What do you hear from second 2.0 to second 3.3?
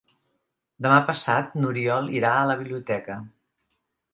irà a la biblioteca.